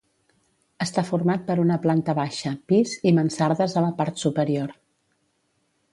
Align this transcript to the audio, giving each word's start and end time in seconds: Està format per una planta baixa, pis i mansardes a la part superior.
Està 0.85 1.03
format 1.09 1.43
per 1.49 1.57
una 1.65 1.77
planta 1.83 2.17
baixa, 2.21 2.55
pis 2.73 2.97
i 3.11 3.15
mansardes 3.21 3.79
a 3.83 3.87
la 3.89 3.95
part 4.01 4.21
superior. 4.27 4.79